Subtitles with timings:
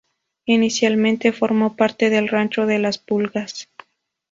[0.45, 3.69] Inicialmente formó parte del Rancho de las pulgas.